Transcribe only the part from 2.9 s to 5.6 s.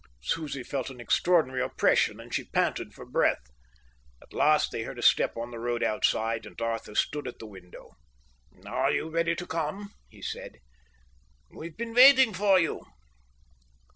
for breath. At last they heard a step on the